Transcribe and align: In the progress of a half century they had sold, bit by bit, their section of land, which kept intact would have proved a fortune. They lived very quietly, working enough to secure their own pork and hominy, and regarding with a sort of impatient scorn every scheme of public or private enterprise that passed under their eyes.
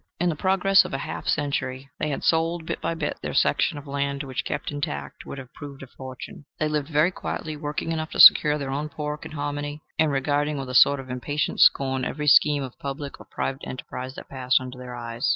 In 0.19 0.29
the 0.29 0.35
progress 0.35 0.83
of 0.83 0.95
a 0.95 1.05
half 1.05 1.27
century 1.27 1.87
they 1.99 2.09
had 2.09 2.23
sold, 2.23 2.65
bit 2.65 2.81
by 2.81 2.95
bit, 2.95 3.19
their 3.21 3.35
section 3.35 3.77
of 3.77 3.85
land, 3.85 4.23
which 4.23 4.43
kept 4.45 4.71
intact 4.71 5.27
would 5.27 5.37
have 5.37 5.53
proved 5.53 5.83
a 5.83 5.87
fortune. 5.95 6.45
They 6.57 6.67
lived 6.67 6.87
very 6.89 7.11
quietly, 7.11 7.55
working 7.55 7.91
enough 7.91 8.09
to 8.13 8.19
secure 8.19 8.57
their 8.57 8.71
own 8.71 8.89
pork 8.89 9.25
and 9.25 9.35
hominy, 9.35 9.83
and 9.99 10.11
regarding 10.11 10.57
with 10.57 10.71
a 10.71 10.73
sort 10.73 10.99
of 10.99 11.11
impatient 11.11 11.59
scorn 11.59 12.03
every 12.03 12.25
scheme 12.25 12.63
of 12.63 12.79
public 12.79 13.19
or 13.19 13.27
private 13.29 13.61
enterprise 13.63 14.15
that 14.15 14.27
passed 14.27 14.59
under 14.59 14.79
their 14.79 14.95
eyes. 14.95 15.29